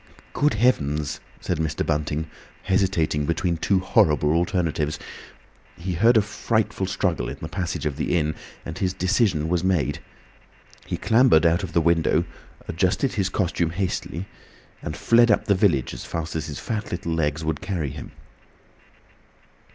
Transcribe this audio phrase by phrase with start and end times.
[0.33, 1.85] "Good heavens!" said Mr.
[1.85, 2.25] Bunting,
[2.63, 4.97] hesitating between two horrible alternatives.
[5.77, 8.33] He heard a frightful struggle in the passage of the inn,
[8.65, 9.99] and his decision was made.
[10.87, 12.25] He clambered out of the window,
[12.67, 14.25] adjusted his costume hastily,
[14.81, 18.11] and fled up the village as fast as his fat little legs would carry him.